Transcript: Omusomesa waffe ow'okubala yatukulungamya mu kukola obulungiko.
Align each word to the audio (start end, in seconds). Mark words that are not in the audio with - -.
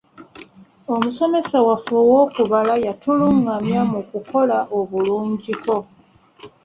Omusomesa 0.93 1.57
waffe 1.67 1.93
ow'okubala 2.03 2.73
yatukulungamya 2.85 3.81
mu 3.91 4.01
kukola 4.09 4.57
obulungiko. 4.79 5.75